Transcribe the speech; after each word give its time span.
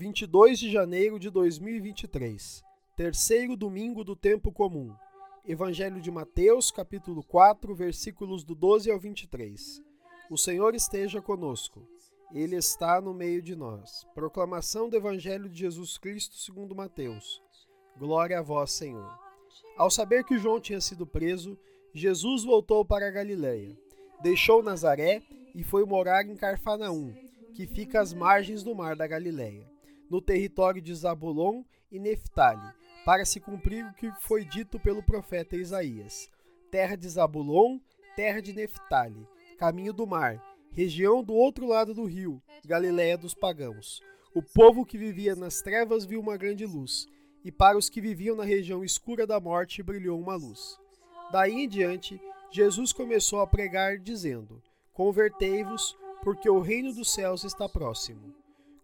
22 0.00 0.58
de 0.58 0.72
janeiro 0.72 1.18
de 1.18 1.28
2023, 1.28 2.64
terceiro 2.96 3.54
domingo 3.54 4.02
do 4.02 4.16
tempo 4.16 4.50
comum. 4.50 4.94
Evangelho 5.46 6.00
de 6.00 6.10
Mateus, 6.10 6.70
capítulo 6.70 7.22
4, 7.22 7.74
versículos 7.74 8.42
do 8.42 8.54
12 8.54 8.90
ao 8.90 8.98
23. 8.98 9.82
O 10.30 10.38
Senhor 10.38 10.74
esteja 10.74 11.20
conosco. 11.20 11.86
Ele 12.32 12.56
está 12.56 12.98
no 12.98 13.12
meio 13.12 13.42
de 13.42 13.54
nós. 13.54 14.06
Proclamação 14.14 14.88
do 14.88 14.96
Evangelho 14.96 15.50
de 15.50 15.58
Jesus 15.58 15.98
Cristo 15.98 16.34
segundo 16.36 16.74
Mateus. 16.74 17.42
Glória 17.98 18.38
a 18.38 18.42
vós, 18.42 18.72
Senhor. 18.72 19.18
Ao 19.76 19.90
saber 19.90 20.24
que 20.24 20.38
João 20.38 20.58
tinha 20.58 20.80
sido 20.80 21.06
preso, 21.06 21.58
Jesus 21.92 22.42
voltou 22.42 22.86
para 22.86 23.06
a 23.06 23.10
Galiléia. 23.10 23.76
Deixou 24.22 24.62
Nazaré 24.62 25.22
e 25.54 25.62
foi 25.62 25.84
morar 25.84 26.24
em 26.24 26.36
Carfanaum, 26.36 27.12
que 27.54 27.66
fica 27.66 28.00
às 28.00 28.14
margens 28.14 28.62
do 28.62 28.74
mar 28.74 28.96
da 28.96 29.06
Galiléia, 29.06 29.69
no 30.10 30.20
território 30.20 30.82
de 30.82 30.92
Zabulon 30.92 31.62
e 31.90 31.98
Neftali, 32.00 32.74
para 33.04 33.24
se 33.24 33.38
cumprir 33.38 33.86
o 33.86 33.94
que 33.94 34.10
foi 34.20 34.44
dito 34.44 34.78
pelo 34.80 35.02
profeta 35.02 35.56
Isaías: 35.56 36.28
terra 36.70 36.96
de 36.96 37.08
Zabulon, 37.08 37.78
terra 38.16 38.42
de 38.42 38.52
Neftali, 38.52 39.26
caminho 39.56 39.92
do 39.92 40.06
mar, 40.06 40.42
região 40.72 41.22
do 41.22 41.32
outro 41.32 41.66
lado 41.66 41.94
do 41.94 42.04
rio, 42.04 42.42
Galiléia 42.66 43.16
dos 43.16 43.34
pagãos. 43.34 44.02
O 44.34 44.42
povo 44.42 44.84
que 44.84 44.98
vivia 44.98 45.34
nas 45.34 45.60
trevas 45.60 46.04
viu 46.04 46.20
uma 46.20 46.36
grande 46.36 46.66
luz, 46.66 47.06
e 47.44 47.50
para 47.50 47.78
os 47.78 47.88
que 47.88 48.00
viviam 48.00 48.36
na 48.36 48.44
região 48.44 48.84
escura 48.84 49.26
da 49.26 49.40
morte 49.40 49.82
brilhou 49.82 50.20
uma 50.20 50.36
luz. 50.36 50.78
Daí 51.32 51.64
em 51.64 51.68
diante, 51.68 52.20
Jesus 52.50 52.92
começou 52.92 53.40
a 53.40 53.46
pregar, 53.46 53.98
dizendo: 53.98 54.62
Convertei-vos, 54.92 55.96
porque 56.22 56.48
o 56.50 56.60
reino 56.60 56.92
dos 56.92 57.12
céus 57.12 57.44
está 57.44 57.68
próximo. 57.68 58.34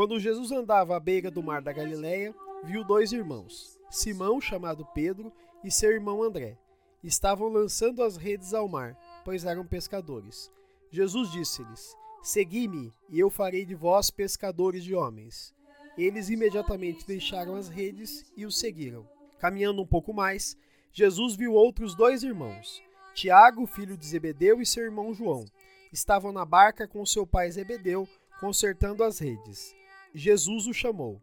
Quando 0.00 0.18
Jesus 0.18 0.50
andava 0.50 0.96
à 0.96 0.98
beira 0.98 1.30
do 1.30 1.42
mar 1.42 1.60
da 1.60 1.74
Galiléia, 1.74 2.34
viu 2.64 2.82
dois 2.82 3.12
irmãos, 3.12 3.78
Simão, 3.90 4.40
chamado 4.40 4.82
Pedro, 4.94 5.30
e 5.62 5.70
seu 5.70 5.92
irmão 5.92 6.22
André. 6.22 6.56
Estavam 7.04 7.50
lançando 7.50 8.02
as 8.02 8.16
redes 8.16 8.54
ao 8.54 8.66
mar, 8.66 8.96
pois 9.26 9.44
eram 9.44 9.62
pescadores. 9.66 10.50
Jesus 10.90 11.30
disse-lhes: 11.30 11.94
Segui-me, 12.22 12.94
e 13.10 13.20
eu 13.20 13.28
farei 13.28 13.66
de 13.66 13.74
vós 13.74 14.10
pescadores 14.10 14.84
de 14.84 14.94
homens. 14.94 15.54
Eles 15.98 16.30
imediatamente 16.30 17.06
deixaram 17.06 17.54
as 17.54 17.68
redes 17.68 18.24
e 18.34 18.46
o 18.46 18.50
seguiram. 18.50 19.06
Caminhando 19.38 19.82
um 19.82 19.86
pouco 19.86 20.14
mais, 20.14 20.56
Jesus 20.94 21.36
viu 21.36 21.52
outros 21.52 21.94
dois 21.94 22.22
irmãos, 22.22 22.82
Tiago, 23.12 23.66
filho 23.66 23.98
de 23.98 24.06
Zebedeu, 24.06 24.62
e 24.62 24.64
seu 24.64 24.82
irmão 24.82 25.12
João. 25.12 25.44
Estavam 25.92 26.32
na 26.32 26.46
barca 26.46 26.88
com 26.88 27.04
seu 27.04 27.26
pai 27.26 27.50
Zebedeu, 27.50 28.08
consertando 28.40 29.04
as 29.04 29.18
redes. 29.18 29.78
Jesus 30.14 30.66
o 30.66 30.72
chamou. 30.72 31.20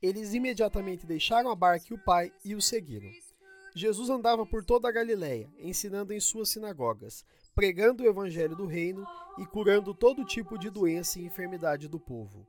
Eles 0.00 0.32
imediatamente 0.32 1.06
deixaram 1.06 1.50
a 1.50 1.54
barca 1.54 1.86
e 1.90 1.94
o 1.94 1.98
pai 1.98 2.32
e 2.44 2.54
o 2.54 2.62
seguiram. 2.62 3.10
Jesus 3.74 4.10
andava 4.10 4.44
por 4.44 4.64
toda 4.64 4.88
a 4.88 4.92
Galiléia, 4.92 5.48
ensinando 5.58 6.12
em 6.12 6.20
suas 6.20 6.48
sinagogas, 6.48 7.24
pregando 7.54 8.02
o 8.02 8.06
evangelho 8.06 8.56
do 8.56 8.66
reino 8.66 9.06
e 9.38 9.46
curando 9.46 9.94
todo 9.94 10.24
tipo 10.24 10.58
de 10.58 10.70
doença 10.70 11.18
e 11.18 11.24
enfermidade 11.24 11.88
do 11.88 12.00
povo. 12.00 12.46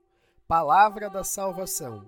Palavra 0.47 1.09
da 1.09 1.23
salvação. 1.23 2.05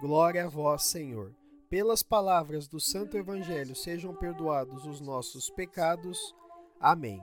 Glória 0.00 0.44
a 0.44 0.48
vós, 0.48 0.84
Senhor. 0.84 1.34
Pelas 1.68 2.02
palavras 2.02 2.68
do 2.68 2.78
Santo 2.78 3.16
Evangelho 3.16 3.74
sejam 3.74 4.14
perdoados 4.14 4.84
os 4.84 5.00
nossos 5.00 5.48
pecados. 5.48 6.34
Amém. 6.78 7.22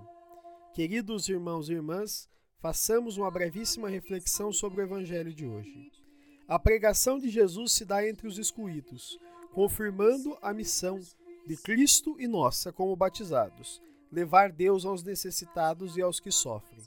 Queridos 0.73 1.29
irmãos 1.29 1.69
e 1.69 1.73
irmãs, 1.73 2.27
façamos 2.59 3.15
uma 3.15 3.31
brevíssima 3.31 3.89
reflexão 3.89 4.51
sobre 4.51 4.81
o 4.81 4.83
Evangelho 4.83 5.33
de 5.33 5.45
hoje. 5.45 5.91
A 6.47 6.59
pregação 6.59 7.17
de 7.17 7.29
Jesus 7.29 7.71
se 7.71 7.85
dá 7.85 8.07
entre 8.07 8.27
os 8.27 8.37
excluídos, 8.37 9.17
confirmando 9.53 10.37
a 10.41 10.53
missão 10.53 10.99
de 11.47 11.55
Cristo 11.55 12.17
e 12.19 12.27
nossa 12.27 12.73
como 12.73 12.95
batizados, 12.95 13.81
levar 14.11 14.51
Deus 14.51 14.83
aos 14.85 15.03
necessitados 15.03 15.95
e 15.95 16.01
aos 16.01 16.19
que 16.19 16.31
sofrem. 16.31 16.83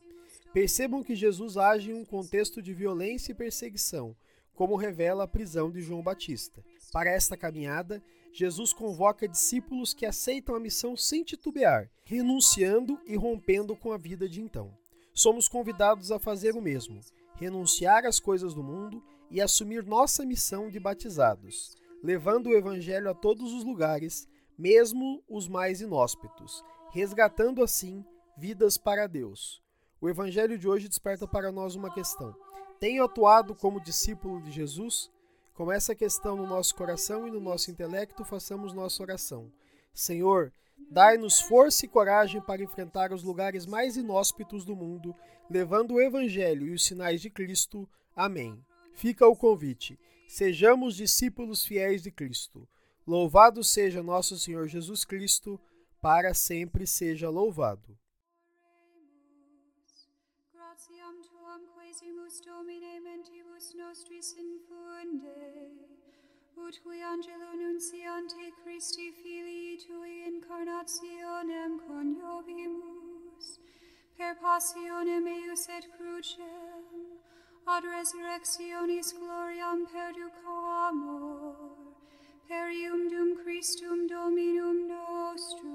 Percebam 0.52 1.02
que 1.02 1.16
Jesus 1.16 1.56
age 1.56 1.90
em 1.90 1.94
um 1.94 2.04
contexto 2.04 2.60
de 2.60 2.74
violência 2.74 3.32
e 3.32 3.34
perseguição, 3.34 4.14
como 4.54 4.76
revela 4.76 5.24
a 5.24 5.28
prisão 5.28 5.70
de 5.70 5.80
João 5.80 6.02
Batista. 6.02 6.62
Para 6.92 7.10
esta 7.10 7.36
caminhada, 7.36 8.02
Jesus 8.30 8.74
convoca 8.74 9.26
discípulos 9.26 9.94
que 9.94 10.04
aceitam 10.04 10.54
a 10.54 10.60
missão 10.60 10.94
sem 10.94 11.24
titubear, 11.24 11.90
renunciando 12.04 13.00
e 13.06 13.16
rompendo 13.16 13.74
com 13.74 13.92
a 13.92 13.96
vida 13.96 14.28
de 14.28 14.42
então. 14.42 14.81
Somos 15.14 15.48
convidados 15.48 16.10
a 16.10 16.18
fazer 16.18 16.56
o 16.56 16.62
mesmo, 16.62 17.00
renunciar 17.34 18.06
às 18.06 18.18
coisas 18.18 18.54
do 18.54 18.62
mundo 18.62 19.02
e 19.30 19.40
assumir 19.40 19.84
nossa 19.84 20.24
missão 20.24 20.70
de 20.70 20.80
batizados, 20.80 21.76
levando 22.02 22.48
o 22.48 22.54
Evangelho 22.54 23.10
a 23.10 23.14
todos 23.14 23.52
os 23.52 23.64
lugares, 23.64 24.26
mesmo 24.56 25.22
os 25.28 25.48
mais 25.48 25.80
inóspitos, 25.80 26.64
resgatando 26.92 27.62
assim 27.62 28.04
vidas 28.36 28.76
para 28.78 29.06
Deus. 29.06 29.62
O 30.00 30.08
Evangelho 30.08 30.58
de 30.58 30.68
hoje 30.68 30.88
desperta 30.88 31.28
para 31.28 31.52
nós 31.52 31.74
uma 31.74 31.92
questão: 31.92 32.34
tenho 32.80 33.04
atuado 33.04 33.54
como 33.54 33.80
discípulo 33.80 34.40
de 34.40 34.50
Jesus? 34.50 35.10
Com 35.54 35.70
essa 35.70 35.94
questão 35.94 36.34
no 36.34 36.46
nosso 36.46 36.74
coração 36.74 37.28
e 37.28 37.30
no 37.30 37.38
nosso 37.38 37.70
intelecto, 37.70 38.24
façamos 38.24 38.72
nossa 38.72 39.02
oração. 39.02 39.52
Senhor, 39.92 40.52
dai-nos 40.90 41.40
força 41.40 41.84
e 41.84 41.88
coragem 41.88 42.40
para 42.40 42.62
enfrentar 42.62 43.12
os 43.12 43.22
lugares 43.22 43.66
mais 43.66 43.96
inóspitos 43.96 44.64
do 44.64 44.74
mundo, 44.74 45.14
levando 45.48 45.94
o 45.94 46.00
Evangelho 46.00 46.66
e 46.66 46.72
os 46.72 46.84
sinais 46.84 47.20
de 47.20 47.30
Cristo. 47.30 47.88
Amém. 48.14 48.64
Fica 48.94 49.26
o 49.26 49.36
convite. 49.36 49.98
Sejamos 50.28 50.96
discípulos 50.96 51.64
fiéis 51.64 52.02
de 52.02 52.10
Cristo. 52.10 52.68
Louvado 53.06 53.64
seja 53.64 54.02
nosso 54.02 54.38
Senhor 54.38 54.68
Jesus 54.68 55.04
Cristo, 55.04 55.60
para 56.00 56.34
sempre 56.34 56.86
seja 56.86 57.28
louvado. 57.28 57.98
Gratiam 60.52 61.20
tuam 61.22 61.72
Domine 62.46 63.00
mentibus 63.00 63.74
nostris 63.74 64.34
infunde, 64.38 65.28
ut 66.56 66.80
qui 66.80 67.02
angelo 67.02 67.54
nunciante 67.56 68.52
Christi 68.62 69.12
nationem 70.82 71.78
coniovimus, 71.86 73.46
per 74.16 74.34
passionem 74.42 75.26
eius 75.34 75.68
et 75.68 75.86
crucem, 75.96 76.86
ad 77.74 77.84
resurrectionis 77.94 79.12
gloriam 79.18 79.86
perducamur, 79.92 81.54
per 82.48 82.66
ium 82.80 83.02
dum 83.12 83.30
Christum 83.42 84.08
Dominum 84.08 84.78
nostrum, 84.88 85.71